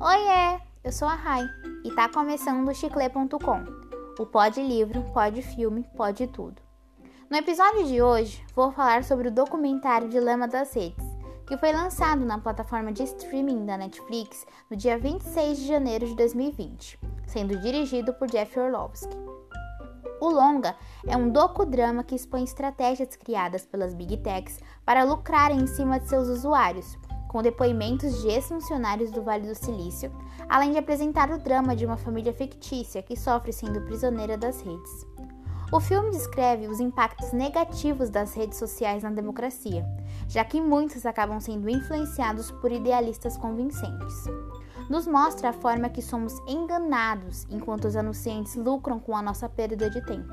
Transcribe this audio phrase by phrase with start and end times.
[0.00, 1.44] Oiê, eu sou a Rai
[1.84, 3.64] e tá começando o chiclê.com,
[4.16, 6.62] o pode livro, pode filme, pode tudo.
[7.28, 11.04] No episódio de hoje, vou falar sobre o documentário Dilema das Redes,
[11.48, 16.14] que foi lançado na plataforma de streaming da Netflix no dia 26 de janeiro de
[16.14, 19.16] 2020, sendo dirigido por Jeff Orlovsky.
[20.20, 20.76] O longa
[21.08, 26.08] é um docudrama que expõe estratégias criadas pelas Big Techs para lucrarem em cima de
[26.08, 26.96] seus usuários,
[27.28, 30.10] com depoimentos de ex-funcionários do Vale do Silício,
[30.48, 35.06] além de apresentar o drama de uma família fictícia que sofre sendo prisioneira das redes.
[35.70, 39.86] O filme descreve os impactos negativos das redes sociais na democracia,
[40.26, 44.24] já que muitos acabam sendo influenciados por idealistas convincentes
[44.88, 49.90] nos mostra a forma que somos enganados enquanto os anunciantes lucram com a nossa perda
[49.90, 50.32] de tempo.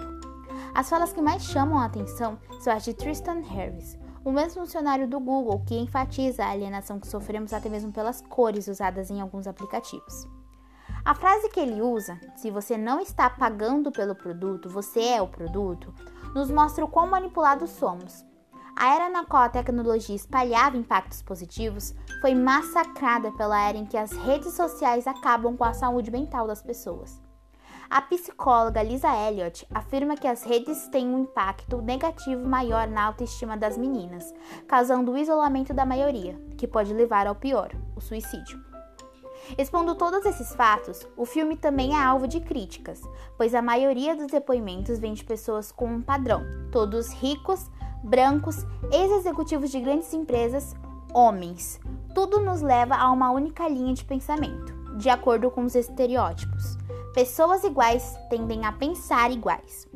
[0.73, 5.07] As falas que mais chamam a atenção são as de Tristan Harris, o mesmo funcionário
[5.07, 9.47] do Google que enfatiza a alienação que sofremos até mesmo pelas cores usadas em alguns
[9.47, 10.27] aplicativos.
[11.05, 15.27] A frase que ele usa, se você não está pagando pelo produto, você é o
[15.27, 15.93] produto,
[16.33, 18.25] nos mostra o quão manipulados somos
[18.77, 23.95] a era na qual a tecnologia espalhava impactos positivos foi massacrada pela era em que
[23.95, 27.24] as redes sociais acabam com a saúde mental das pessoas.
[27.89, 33.55] A psicóloga Lisa Elliott afirma que as redes têm um impacto negativo maior na autoestima
[33.55, 34.33] das meninas,
[34.67, 38.59] causando o isolamento da maioria, que pode levar ao pior, o suicídio.
[39.57, 43.01] Expondo todos esses fatos, o filme também é alvo de críticas,
[43.37, 46.41] pois a maioria dos depoimentos vem de pessoas com um padrão,
[46.71, 47.69] todos ricos,
[48.03, 50.75] brancos, ex-executivos de grandes empresas,
[51.13, 51.79] homens.
[52.15, 56.77] Tudo nos leva a uma única linha de pensamento, de acordo com os estereótipos.
[57.15, 59.87] Pessoas iguais tendem a pensar iguais.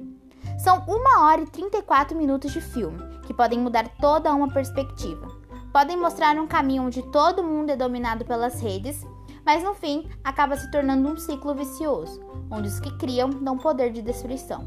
[0.58, 5.28] São 1 hora e 34 minutos de filme, que podem mudar toda uma perspectiva.
[5.74, 9.06] Podem mostrar um caminho onde todo mundo é dominado pelas redes,
[9.46, 13.92] mas no fim acaba se tornando um ciclo vicioso, onde os que criam dão poder
[13.92, 14.66] de destruição.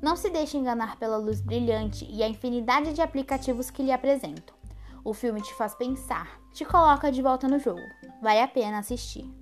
[0.00, 4.56] Não se deixe enganar pela luz brilhante e a infinidade de aplicativos que lhe apresentam.
[5.04, 7.82] O filme te faz pensar, te coloca de volta no jogo.
[8.22, 9.41] Vale a pena assistir.